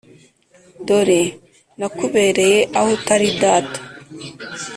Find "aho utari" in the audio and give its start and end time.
2.77-3.29